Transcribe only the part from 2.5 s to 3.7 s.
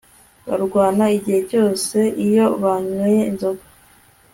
banyweye inzoga